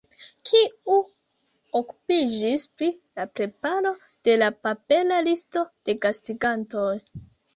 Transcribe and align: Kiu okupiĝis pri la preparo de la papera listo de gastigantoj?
Kiu 0.49 0.93
okupiĝis 1.79 2.63
pri 2.79 2.87
la 3.19 3.25
preparo 3.39 3.91
de 4.29 4.37
la 4.43 4.49
papera 4.67 5.19
listo 5.29 5.65
de 5.91 5.97
gastigantoj? 6.07 6.91